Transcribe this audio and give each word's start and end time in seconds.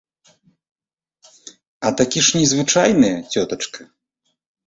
А 1.89 1.91
такі 2.01 2.19
ж 2.27 2.41
незвычайныя, 2.41 3.17
цётачка. 3.35 3.81